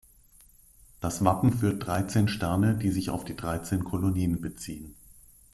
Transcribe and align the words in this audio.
Das 0.99 1.23
Wappen 1.23 1.53
führt 1.53 1.85
dreizehn 1.85 2.27
Sterne, 2.27 2.75
die 2.75 2.89
sich 2.89 3.11
auf 3.11 3.23
die 3.23 3.35
Dreizehn 3.35 3.83
Kolonien 3.83 4.41
beziehen. 4.41 4.95